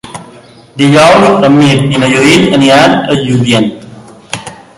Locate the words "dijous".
0.81-1.45